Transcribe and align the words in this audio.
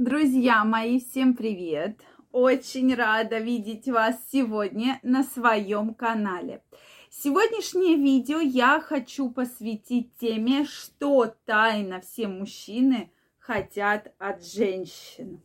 Друзья 0.00 0.64
мои, 0.64 0.98
всем 0.98 1.34
привет! 1.34 2.00
Очень 2.32 2.94
рада 2.94 3.36
видеть 3.36 3.86
вас 3.86 4.16
сегодня 4.32 4.98
на 5.02 5.24
своем 5.24 5.92
канале. 5.92 6.62
Сегодняшнее 7.10 7.96
видео 7.96 8.38
я 8.40 8.80
хочу 8.80 9.28
посвятить 9.28 10.16
теме, 10.16 10.64
что 10.64 11.34
тайно 11.44 12.00
все 12.00 12.28
мужчины 12.28 13.12
хотят 13.38 14.14
от 14.16 14.42
женщин. 14.42 15.42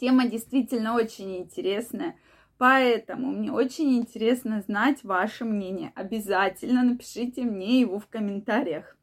Тема 0.00 0.26
действительно 0.26 0.94
очень 0.94 1.36
интересная, 1.36 2.16
поэтому 2.56 3.32
мне 3.32 3.52
очень 3.52 3.98
интересно 3.98 4.62
знать 4.62 5.04
ваше 5.04 5.44
мнение. 5.44 5.92
Обязательно 5.94 6.82
напишите 6.82 7.42
мне 7.42 7.80
его 7.80 7.98
в 7.98 8.06
комментариях. 8.06 8.96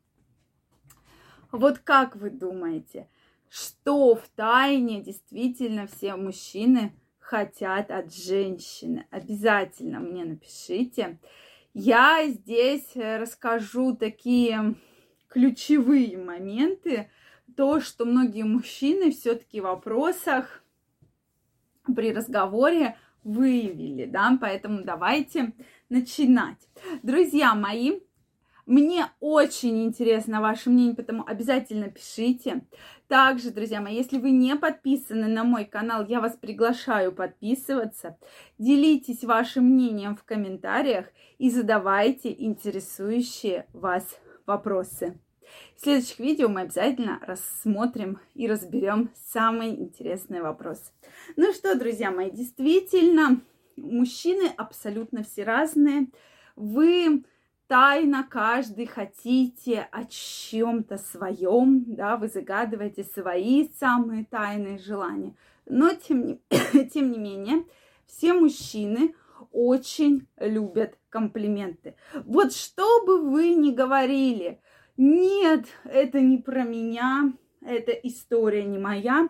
Вот 1.51 1.77
как 1.77 2.15
вы 2.15 2.31
думаете, 2.31 3.07
что 3.53 4.15
в 4.15 4.27
тайне 4.29 5.03
действительно 5.03 5.85
все 5.85 6.15
мужчины 6.15 6.91
хотят 7.19 7.91
от 7.91 8.11
женщины. 8.11 9.05
Обязательно 9.11 9.99
мне 9.99 10.25
напишите. 10.25 11.19
Я 11.75 12.27
здесь 12.29 12.95
э, 12.95 13.17
расскажу 13.17 13.95
такие 13.95 14.73
ключевые 15.27 16.17
моменты, 16.17 17.11
то, 17.55 17.79
что 17.79 18.05
многие 18.05 18.41
мужчины 18.43 19.11
все-таки 19.11 19.61
в 19.61 19.65
вопросах 19.65 20.63
при 21.95 22.11
разговоре 22.11 22.97
выявили, 23.23 24.05
да, 24.05 24.35
поэтому 24.41 24.83
давайте 24.83 25.53
начинать. 25.89 26.67
Друзья 27.03 27.53
мои, 27.53 27.99
мне 28.65 29.07
очень 29.19 29.83
интересно 29.83 30.39
ваше 30.39 30.69
мнение, 30.69 30.95
поэтому 30.95 31.27
обязательно 31.27 31.89
пишите. 31.89 32.61
Также, 33.13 33.51
друзья 33.51 33.79
мои, 33.79 33.93
если 33.95 34.17
вы 34.17 34.31
не 34.31 34.55
подписаны 34.55 35.27
на 35.27 35.43
мой 35.43 35.65
канал, 35.65 36.03
я 36.07 36.19
вас 36.19 36.35
приглашаю 36.35 37.11
подписываться. 37.11 38.17
Делитесь 38.57 39.23
вашим 39.23 39.65
мнением 39.65 40.15
в 40.15 40.23
комментариях 40.23 41.05
и 41.37 41.51
задавайте 41.51 42.33
интересующие 42.35 43.67
вас 43.71 44.19
вопросы. 44.47 45.19
В 45.75 45.81
следующих 45.81 46.17
видео 46.17 46.49
мы 46.49 46.61
обязательно 46.61 47.19
рассмотрим 47.21 48.19
и 48.33 48.47
разберем 48.47 49.11
самые 49.31 49.79
интересные 49.79 50.41
вопросы. 50.41 50.91
Ну 51.35 51.53
что, 51.53 51.77
друзья 51.77 52.09
мои, 52.09 52.31
действительно, 52.31 53.41
мужчины 53.75 54.47
абсолютно 54.57 55.21
все 55.21 55.43
разные. 55.43 56.07
Вы 56.55 57.25
тайно 57.67 58.27
каждый 58.29 58.85
хотите 58.85 59.87
о 59.91 60.05
чем-то 60.05 60.97
своем, 60.97 61.83
да, 61.87 62.17
вы 62.17 62.27
загадываете 62.27 63.03
свои 63.03 63.69
самые 63.79 64.25
тайные 64.25 64.77
желания. 64.77 65.35
Но 65.65 65.93
тем 65.93 66.25
не, 66.25 66.41
тем 66.93 67.11
не 67.11 67.19
менее, 67.19 67.65
все 68.05 68.33
мужчины 68.33 69.15
очень 69.51 70.27
любят 70.37 70.97
комплименты. 71.09 71.95
Вот 72.25 72.53
что 72.53 73.05
бы 73.05 73.29
вы 73.29 73.53
ни 73.55 73.71
говорили, 73.71 74.59
нет, 74.97 75.65
это 75.85 76.19
не 76.19 76.37
про 76.37 76.63
меня, 76.63 77.33
эта 77.61 77.91
история 77.91 78.63
не 78.63 78.77
моя. 78.77 79.29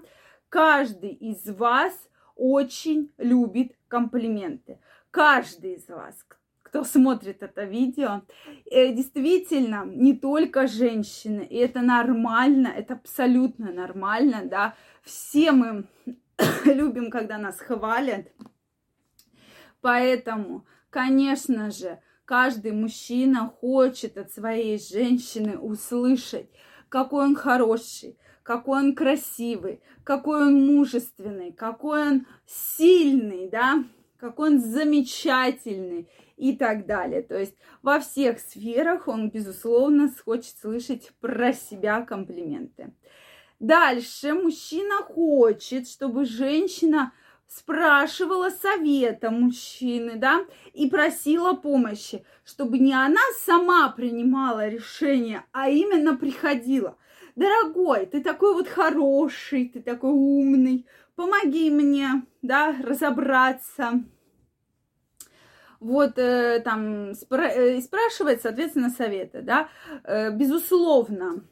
Каждый 0.49 1.11
из 1.11 1.47
вас 1.49 1.93
очень 2.35 3.11
любит 3.17 3.75
комплименты. 3.87 4.79
Каждый 5.11 5.75
из 5.75 5.87
вас, 5.87 6.25
кто 6.73 6.83
смотрит 6.83 7.43
это 7.43 7.65
видео. 7.65 8.23
Э, 8.71 8.91
действительно, 8.91 9.85
не 9.85 10.15
только 10.15 10.65
женщины, 10.65 11.41
и 11.41 11.55
это 11.57 11.81
нормально, 11.81 12.67
это 12.67 12.95
абсолютно 12.95 13.71
нормально, 13.71 14.41
да. 14.45 14.73
Все 15.03 15.51
мы 15.51 15.85
любим, 16.65 17.11
когда 17.11 17.37
нас 17.37 17.59
хвалят. 17.59 18.25
Поэтому, 19.81 20.65
конечно 20.89 21.69
же, 21.69 21.99
каждый 22.25 22.71
мужчина 22.71 23.53
хочет 23.61 24.17
от 24.17 24.31
своей 24.31 24.79
женщины 24.79 25.59
услышать, 25.59 26.49
какой 26.89 27.25
он 27.25 27.35
хороший, 27.35 28.17
какой 28.41 28.79
он 28.79 28.95
красивый, 28.95 29.79
какой 30.03 30.47
он 30.47 30.65
мужественный, 30.65 31.51
какой 31.51 32.07
он 32.07 32.25
сильный, 32.47 33.47
да, 33.47 33.83
какой 34.17 34.53
он 34.53 34.59
замечательный 34.59 36.07
и 36.43 36.57
так 36.57 36.85
далее. 36.85 37.21
То 37.21 37.39
есть 37.39 37.55
во 37.81 38.01
всех 38.01 38.37
сферах 38.39 39.07
он, 39.07 39.29
безусловно, 39.29 40.11
хочет 40.25 40.57
слышать 40.57 41.13
про 41.21 41.53
себя 41.53 42.01
комплименты. 42.01 42.93
Дальше 43.61 44.33
мужчина 44.33 44.97
хочет, 44.97 45.87
чтобы 45.87 46.25
женщина 46.25 47.13
спрашивала 47.47 48.49
совета 48.49 49.31
мужчины, 49.31 50.15
да, 50.17 50.45
и 50.73 50.89
просила 50.89 51.53
помощи, 51.53 52.25
чтобы 52.43 52.77
не 52.77 52.93
она 52.93 53.21
сама 53.39 53.87
принимала 53.89 54.67
решение, 54.67 55.45
а 55.53 55.69
именно 55.69 56.17
приходила. 56.17 56.97
Дорогой, 57.37 58.05
ты 58.05 58.21
такой 58.21 58.53
вот 58.53 58.67
хороший, 58.67 59.69
ты 59.69 59.81
такой 59.81 60.11
умный, 60.11 60.85
помоги 61.15 61.69
мне, 61.69 62.23
да, 62.41 62.75
разобраться, 62.83 64.03
вот 65.83 66.17
э, 66.17 66.59
там 66.61 67.11
спра- 67.11 67.51
э, 67.53 67.81
спрашивать, 67.81 68.41
соответственно, 68.41 68.89
советы, 68.89 69.41
да, 69.41 69.69
э, 70.03 70.31
безусловно, 70.31 71.43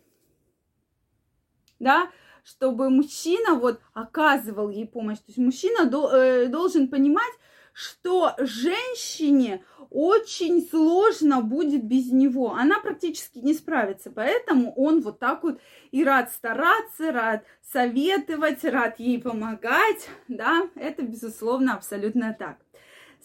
да, 1.79 2.09
чтобы 2.43 2.89
мужчина 2.89 3.55
вот 3.55 3.79
оказывал 3.93 4.69
ей 4.69 4.87
помощь. 4.87 5.17
То 5.17 5.25
есть 5.27 5.37
мужчина 5.37 5.85
до, 5.85 6.47
должен 6.47 6.87
понимать, 6.87 7.33
что 7.73 8.35
женщине 8.39 9.63
очень 9.91 10.65
сложно 10.67 11.41
будет 11.41 11.83
без 11.83 12.11
него. 12.11 12.53
Она 12.53 12.79
практически 12.79 13.39
не 13.39 13.53
справится. 13.53 14.09
Поэтому 14.09 14.73
он 14.73 15.01
вот 15.01 15.19
так 15.19 15.43
вот 15.43 15.59
и 15.91 16.03
рад 16.03 16.31
стараться, 16.31 17.11
рад 17.11 17.43
советовать, 17.61 18.63
рад 18.63 18.99
ей 18.99 19.21
помогать. 19.21 20.09
Да, 20.27 20.69
это, 20.75 21.01
безусловно, 21.03 21.75
абсолютно 21.75 22.33
так. 22.37 22.57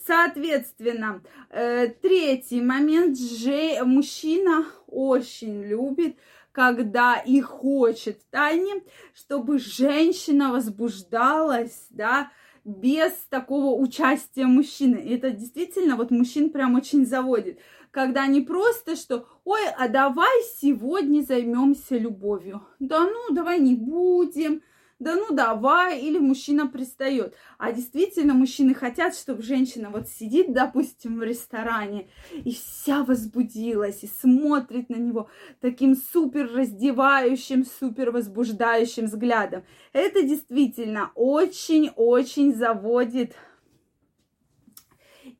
Соответственно, 0.04 1.22
э, 1.50 1.88
третий 1.88 2.60
момент. 2.60 3.18
Же, 3.18 3.82
мужчина 3.84 4.66
очень 4.86 5.62
любит, 5.62 6.16
когда 6.52 7.16
и 7.16 7.40
хочет 7.40 8.20
тайне, 8.30 8.82
чтобы 9.14 9.58
женщина 9.58 10.52
возбуждалась, 10.52 11.86
да, 11.90 12.30
без 12.64 13.12
такого 13.30 13.80
участия 13.80 14.46
мужчины. 14.46 14.96
И 14.96 15.14
это 15.14 15.30
действительно 15.30 15.96
вот 15.96 16.10
мужчин 16.10 16.50
прям 16.50 16.74
очень 16.74 17.06
заводит. 17.06 17.60
Когда 17.90 18.26
не 18.26 18.40
просто, 18.42 18.96
что, 18.96 19.26
ой, 19.44 19.60
а 19.78 19.88
давай 19.88 20.42
сегодня 20.60 21.22
займемся 21.22 21.96
любовью. 21.96 22.62
Да 22.78 23.06
ну, 23.06 23.34
давай 23.34 23.60
не 23.60 23.74
будем 23.74 24.62
да 24.98 25.14
ну 25.14 25.34
давай, 25.34 26.00
или 26.00 26.18
мужчина 26.18 26.66
пристает. 26.66 27.34
А 27.58 27.72
действительно, 27.72 28.32
мужчины 28.32 28.74
хотят, 28.74 29.14
чтобы 29.14 29.42
женщина 29.42 29.90
вот 29.90 30.08
сидит, 30.08 30.54
допустим, 30.54 31.18
в 31.18 31.22
ресторане 31.22 32.08
и 32.32 32.52
вся 32.52 33.04
возбудилась, 33.04 34.02
и 34.02 34.06
смотрит 34.06 34.88
на 34.88 34.96
него 34.96 35.28
таким 35.60 35.96
супер 35.96 36.50
раздевающим, 36.50 37.66
супер 37.66 38.10
возбуждающим 38.10 39.04
взглядом. 39.04 39.64
Это 39.92 40.22
действительно 40.22 41.10
очень-очень 41.14 42.54
заводит. 42.54 43.34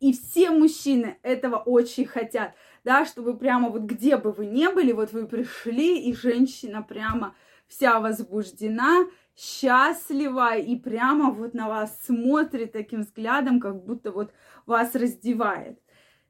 И 0.01 0.13
все 0.13 0.51
мужчины 0.51 1.17
этого 1.23 1.57
очень 1.57 2.05
хотят, 2.05 2.55
да, 2.85 3.07
чтобы 3.07 3.39
прямо 3.39 3.71
вот 3.71 3.83
где 3.83 4.19
бы 4.19 4.33
вы 4.33 4.45
ни 4.45 4.67
были, 4.67 4.93
вот 4.93 5.13
вы 5.13 5.27
пришли, 5.27 5.99
и 6.03 6.15
женщина 6.15 6.83
прямо 6.83 7.35
вся 7.67 8.01
возбуждена, 8.01 9.07
счастлива 9.37 10.57
и 10.57 10.77
прямо 10.77 11.31
вот 11.31 11.55
на 11.55 11.69
вас 11.69 11.99
смотрит 12.05 12.73
таким 12.73 13.03
взглядом, 13.03 13.61
как 13.61 13.85
будто 13.85 14.11
вот 14.11 14.33
вас 14.65 14.95
раздевает. 14.95 15.79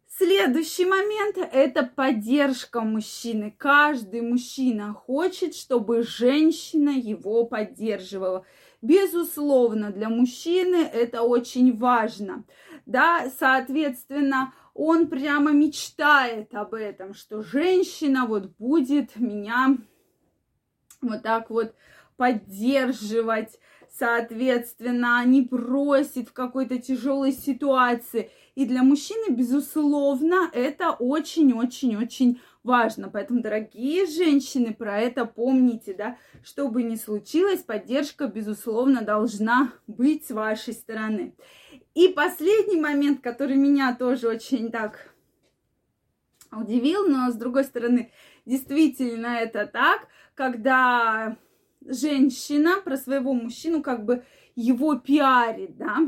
Следующий 0.08 0.86
момент– 0.86 1.36
это 1.52 1.82
поддержка 1.84 2.80
мужчины. 2.80 3.54
Каждый 3.56 4.22
мужчина 4.22 4.94
хочет, 4.94 5.54
чтобы 5.54 6.02
женщина 6.02 6.90
его 6.90 7.44
поддерживала. 7.44 8.46
Безусловно, 8.80 9.90
для 9.90 10.08
мужчины 10.08 10.76
это 10.76 11.22
очень 11.22 11.76
важно. 11.76 12.44
Да, 12.86 13.30
соответственно, 13.38 14.54
он 14.74 15.08
прямо 15.08 15.52
мечтает 15.52 16.54
об 16.54 16.74
этом, 16.74 17.12
что 17.12 17.42
женщина 17.42 18.26
вот 18.26 18.56
будет 18.58 19.16
меня 19.16 19.76
вот 21.02 21.22
так 21.22 21.50
вот 21.50 21.74
поддерживать, 22.16 23.58
соответственно, 23.90 25.24
не 25.24 25.42
бросит 25.42 26.28
в 26.28 26.32
какой-то 26.32 26.78
тяжелой 26.78 27.32
ситуации. 27.32 28.30
И 28.54 28.64
для 28.64 28.82
мужчины, 28.82 29.34
безусловно, 29.34 30.50
это 30.52 30.90
очень-очень-очень 30.90 32.40
важно. 32.62 33.08
Поэтому, 33.08 33.40
дорогие 33.40 34.06
женщины, 34.06 34.74
про 34.74 34.98
это 34.98 35.24
помните, 35.24 35.94
да, 35.94 36.16
что 36.42 36.68
бы 36.68 36.82
ни 36.82 36.96
случилось, 36.96 37.60
поддержка, 37.60 38.26
безусловно, 38.26 39.02
должна 39.02 39.72
быть 39.86 40.26
с 40.26 40.30
вашей 40.30 40.74
стороны. 40.74 41.34
И 41.94 42.08
последний 42.08 42.80
момент, 42.80 43.22
который 43.22 43.56
меня 43.56 43.94
тоже 43.94 44.28
очень 44.28 44.70
так 44.70 45.14
удивил, 46.52 47.08
но 47.08 47.30
с 47.30 47.34
другой 47.34 47.64
стороны, 47.64 48.12
действительно 48.44 49.38
это 49.38 49.66
так, 49.66 50.08
когда 50.34 51.36
женщина 51.88 52.80
про 52.80 52.96
своего 52.96 53.32
мужчину 53.32 53.82
как 53.82 54.04
бы 54.04 54.24
его 54.54 54.96
пиарит, 54.96 55.76
да, 55.76 55.98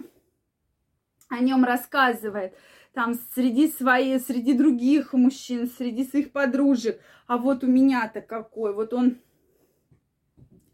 о 1.29 1.41
нем 1.41 1.65
рассказывает 1.65 2.55
там 2.93 3.15
среди 3.35 3.69
своих, 3.71 4.23
среди 4.23 4.55
других 4.55 5.13
мужчин, 5.13 5.71
среди 5.71 6.05
своих 6.05 6.33
подружек. 6.33 7.01
А 7.27 7.37
вот 7.37 7.63
у 7.63 7.67
меня-то 7.67 8.21
какой, 8.21 8.75
вот 8.75 8.93
он 8.93 9.19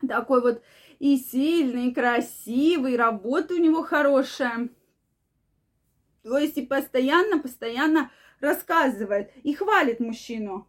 такой 0.08 0.40
вот 0.40 0.62
и 0.98 1.18
сильный, 1.18 1.88
и 1.88 1.94
красивый, 1.94 2.96
работа 2.96 3.54
у 3.54 3.58
него 3.58 3.82
хорошая. 3.82 4.70
То 6.22 6.38
есть 6.38 6.56
и 6.56 6.64
постоянно, 6.64 7.40
постоянно 7.40 8.10
рассказывает 8.40 9.30
и 9.42 9.52
хвалит 9.52 10.00
мужчину. 10.00 10.66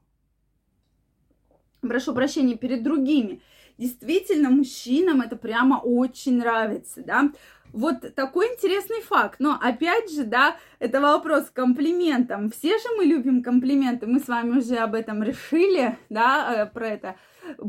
Прошу 1.82 2.14
прощения, 2.14 2.58
перед 2.58 2.84
другими. 2.84 3.42
Действительно, 3.78 4.50
мужчинам 4.50 5.22
это 5.22 5.36
прямо 5.36 5.76
очень 5.76 6.38
нравится, 6.38 7.04
да. 7.06 7.32
Вот 7.74 8.16
такой 8.16 8.54
интересный 8.54 9.02
факт. 9.02 9.40
Но 9.40 9.60
опять 9.62 10.10
же, 10.10 10.24
да, 10.24 10.56
это 10.80 11.02
вопрос 11.02 11.50
к 11.50 11.54
комплиментам. 11.54 12.50
Все 12.50 12.78
же 12.78 12.86
мы 12.98 13.04
любим 13.04 13.44
комплименты. 13.44 14.08
Мы 14.08 14.22
с 14.22 14.30
вами 14.30 14.60
уже 14.60 14.78
об 14.78 14.96
этом 14.96 15.22
решили, 15.22 15.98
да, 16.10 16.56
э, 16.56 16.66
про 16.68 16.88
это 16.88 17.16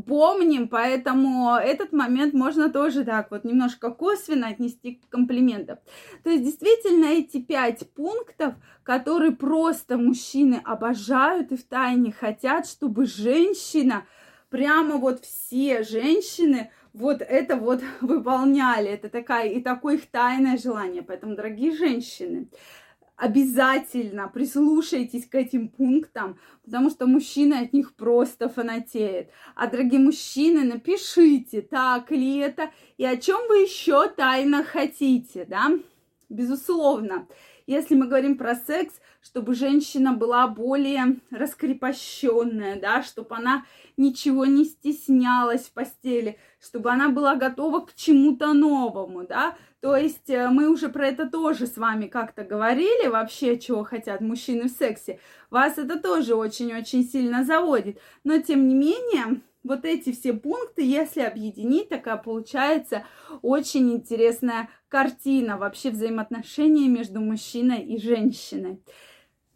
помним, 0.07 0.67
поэтому 0.67 1.55
этот 1.55 1.91
момент 1.91 2.33
можно 2.33 2.69
тоже 2.69 3.03
так 3.03 3.31
вот 3.31 3.43
немножко 3.43 3.91
косвенно 3.91 4.47
отнести 4.47 4.95
к 4.95 5.09
комплиментам. 5.09 5.77
То 6.23 6.29
есть 6.29 6.43
действительно 6.43 7.05
эти 7.05 7.39
пять 7.41 7.89
пунктов, 7.93 8.55
которые 8.83 9.31
просто 9.31 9.97
мужчины 9.97 10.61
обожают 10.63 11.51
и 11.51 11.57
втайне 11.57 12.11
хотят, 12.11 12.67
чтобы 12.67 13.05
женщина, 13.05 14.05
прямо 14.49 14.97
вот 14.97 15.23
все 15.25 15.83
женщины 15.83 16.71
вот 16.93 17.21
это 17.21 17.55
вот 17.55 17.81
выполняли. 18.01 18.89
Это 18.89 19.09
такая 19.09 19.49
и 19.49 19.61
такое 19.61 19.95
их 19.95 20.07
тайное 20.07 20.57
желание. 20.57 21.03
Поэтому, 21.03 21.35
дорогие 21.35 21.75
женщины, 21.75 22.49
обязательно 23.15 24.27
прислушайтесь 24.27 25.25
к 25.25 25.35
этим 25.35 25.69
пунктам, 25.69 26.39
потому 26.63 26.89
что 26.89 27.07
мужчина 27.07 27.59
от 27.61 27.73
них 27.73 27.95
просто 27.95 28.47
фанатеет. 28.47 29.31
А, 29.55 29.67
дорогие 29.67 29.99
мужчины, 29.99 30.63
напишите, 30.63 31.61
так 31.61 32.11
ли 32.11 32.37
это, 32.37 32.71
и 32.97 33.05
о 33.05 33.17
чем 33.17 33.47
вы 33.47 33.63
еще 33.63 34.07
тайно 34.09 34.63
хотите, 34.63 35.45
да? 35.45 35.71
Безусловно, 36.29 37.25
если 37.67 37.95
мы 37.95 38.07
говорим 38.07 38.37
про 38.37 38.55
секс, 38.55 38.93
чтобы 39.21 39.55
женщина 39.55 40.11
была 40.11 40.47
более 40.47 41.19
раскрепощенная, 41.31 42.79
да, 42.79 43.01
чтобы 43.01 43.35
она 43.35 43.65
ничего 43.95 44.45
не 44.45 44.65
стеснялась 44.65 45.67
в 45.67 45.71
постели, 45.71 46.37
чтобы 46.59 46.91
она 46.91 47.07
была 47.09 47.35
готова 47.35 47.79
к 47.85 47.95
чему-то 47.95 48.53
новому, 48.53 49.25
да. 49.25 49.55
То 49.79 49.95
есть 49.95 50.29
э, 50.29 50.49
мы 50.49 50.69
уже 50.69 50.89
про 50.89 51.07
это 51.07 51.29
тоже 51.29 51.65
с 51.65 51.77
вами 51.77 52.07
как-то 52.07 52.43
говорили, 52.43 53.07
вообще, 53.07 53.57
чего 53.57 53.85
хотят 53.85 54.19
мужчины 54.19 54.67
в 54.67 54.71
сексе. 54.71 55.19
Вас 55.49 55.77
это 55.77 55.97
тоже 55.99 56.35
очень-очень 56.35 57.03
сильно 57.03 57.45
заводит. 57.45 57.99
Но, 58.23 58.37
тем 58.39 58.67
не 58.67 58.75
менее, 58.75 59.41
вот 59.67 59.85
эти 59.85 60.11
все 60.11 60.33
пункты, 60.33 60.81
если 60.81 61.21
объединить, 61.21 61.89
такая 61.89 62.17
получается 62.17 63.05
очень 63.41 63.91
интересная 63.91 64.69
картина 64.87 65.57
вообще 65.57 65.91
взаимоотношений 65.91 66.87
между 66.87 67.19
мужчиной 67.19 67.83
и 67.83 67.99
женщиной. 67.99 68.81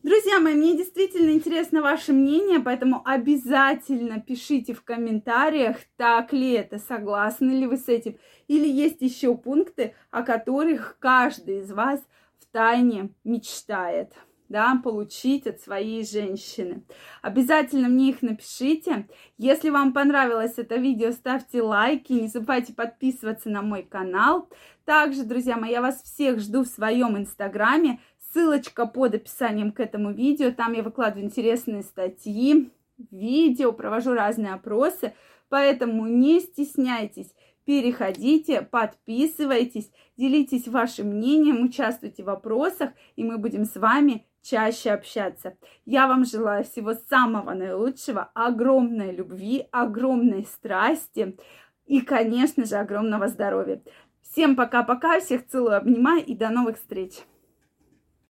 Друзья 0.03 0.39
мои, 0.39 0.55
мне 0.55 0.75
действительно 0.75 1.29
интересно 1.29 1.83
ваше 1.83 2.11
мнение, 2.11 2.59
поэтому 2.59 3.03
обязательно 3.05 4.19
пишите 4.19 4.73
в 4.73 4.83
комментариях, 4.83 5.77
так 5.95 6.33
ли 6.33 6.53
это, 6.53 6.79
согласны 6.79 7.51
ли 7.51 7.67
вы 7.67 7.77
с 7.77 7.87
этим, 7.87 8.17
или 8.47 8.67
есть 8.67 9.01
еще 9.01 9.37
пункты, 9.37 9.93
о 10.09 10.23
которых 10.23 10.97
каждый 10.99 11.59
из 11.59 11.71
вас 11.71 12.01
в 12.39 12.51
тайне 12.51 13.11
мечтает 13.23 14.13
да, 14.51 14.79
получить 14.83 15.47
от 15.47 15.61
своей 15.61 16.05
женщины. 16.05 16.83
Обязательно 17.21 17.87
мне 17.87 18.09
их 18.09 18.21
напишите. 18.21 19.07
Если 19.37 19.69
вам 19.69 19.93
понравилось 19.93 20.53
это 20.57 20.75
видео, 20.75 21.11
ставьте 21.11 21.61
лайки, 21.61 22.13
не 22.13 22.27
забывайте 22.27 22.73
подписываться 22.73 23.49
на 23.49 23.61
мой 23.61 23.83
канал. 23.83 24.49
Также, 24.85 25.23
друзья 25.23 25.57
мои, 25.57 25.71
я 25.71 25.81
вас 25.81 26.03
всех 26.03 26.39
жду 26.39 26.63
в 26.63 26.67
своем 26.67 27.17
инстаграме. 27.17 27.99
Ссылочка 28.33 28.85
под 28.85 29.15
описанием 29.15 29.71
к 29.71 29.79
этому 29.79 30.11
видео. 30.11 30.51
Там 30.51 30.73
я 30.73 30.83
выкладываю 30.83 31.25
интересные 31.25 31.83
статьи, 31.83 32.71
видео, 33.09 33.71
провожу 33.71 34.13
разные 34.13 34.53
опросы. 34.53 35.13
Поэтому 35.49 36.07
не 36.07 36.39
стесняйтесь, 36.39 37.33
переходите, 37.71 38.63
подписывайтесь, 38.63 39.89
делитесь 40.17 40.67
вашим 40.67 41.07
мнением, 41.07 41.63
участвуйте 41.63 42.21
в 42.21 42.25
вопросах, 42.25 42.89
и 43.15 43.23
мы 43.23 43.37
будем 43.37 43.63
с 43.63 43.77
вами 43.77 44.27
чаще 44.41 44.91
общаться. 44.91 45.55
Я 45.85 46.07
вам 46.07 46.25
желаю 46.25 46.65
всего 46.65 46.95
самого 47.09 47.53
наилучшего, 47.53 48.29
огромной 48.33 49.15
любви, 49.15 49.69
огромной 49.71 50.43
страсти 50.43 51.37
и, 51.85 52.01
конечно 52.01 52.65
же, 52.65 52.75
огромного 52.75 53.29
здоровья. 53.29 53.81
Всем 54.21 54.57
пока-пока, 54.57 55.21
всех 55.21 55.47
целую, 55.47 55.77
обнимаю 55.77 56.25
и 56.25 56.35
до 56.35 56.49
новых 56.49 56.75
встреч! 56.75 57.21